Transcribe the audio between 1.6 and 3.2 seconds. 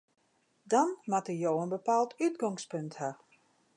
in bepaald útgongspunt ha.